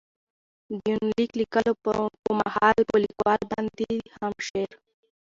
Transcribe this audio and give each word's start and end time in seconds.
دې 0.79 0.89
يونليک 0.93 1.31
ليکلو 1.39 1.73
په 2.23 2.31
مهال، 2.39 2.77
په 2.89 2.95
ليکوال 3.03 3.41
باندې 3.51 3.89
هم 4.17 4.31
د 4.37 4.39
شعر. 4.47 4.73